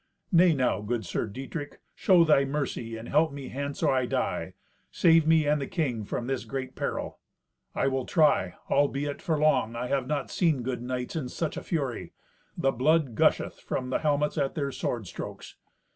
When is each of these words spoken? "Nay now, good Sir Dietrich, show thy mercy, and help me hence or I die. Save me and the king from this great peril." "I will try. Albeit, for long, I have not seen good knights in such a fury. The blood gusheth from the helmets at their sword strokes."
"Nay 0.31 0.51
now, 0.55 0.81
good 0.81 1.05
Sir 1.05 1.27
Dietrich, 1.27 1.79
show 1.93 2.23
thy 2.23 2.43
mercy, 2.43 2.97
and 2.97 3.07
help 3.07 3.31
me 3.31 3.49
hence 3.49 3.83
or 3.83 3.93
I 3.93 4.07
die. 4.07 4.55
Save 4.89 5.27
me 5.27 5.45
and 5.45 5.61
the 5.61 5.67
king 5.67 6.05
from 6.05 6.25
this 6.25 6.43
great 6.43 6.75
peril." 6.75 7.19
"I 7.75 7.85
will 7.85 8.07
try. 8.07 8.55
Albeit, 8.67 9.21
for 9.21 9.37
long, 9.37 9.75
I 9.75 9.85
have 9.89 10.07
not 10.07 10.31
seen 10.31 10.63
good 10.63 10.81
knights 10.81 11.15
in 11.15 11.29
such 11.29 11.55
a 11.55 11.61
fury. 11.61 12.13
The 12.57 12.71
blood 12.71 13.13
gusheth 13.13 13.59
from 13.59 13.91
the 13.91 13.99
helmets 13.99 14.39
at 14.39 14.55
their 14.55 14.71
sword 14.71 15.05
strokes." 15.05 15.55